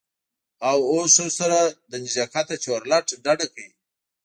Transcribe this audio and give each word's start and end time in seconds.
او 0.69 0.77
اوس 0.91 1.11
ښځو 1.17 1.35
سره 1.39 1.59
له 1.89 1.95
نږدیکته 2.03 2.55
چورلټ 2.63 3.07
ډډه 3.23 3.47
کوي. 3.53 3.69